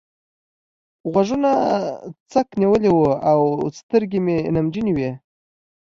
[1.11, 1.51] غوږونه
[2.31, 3.39] څک نيولي وو او
[3.79, 5.11] سترګې مې نمجنې وې.